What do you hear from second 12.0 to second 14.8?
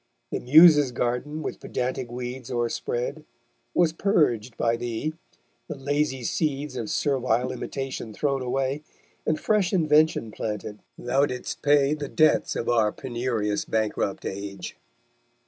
debts of our penurious bankrupt age_.